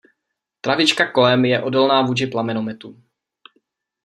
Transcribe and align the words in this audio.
Travička 0.61 1.07
kolem 1.11 1.45
je 1.45 1.63
odolná 1.63 2.01
vůči 2.01 2.27
plamenometu... 2.27 3.03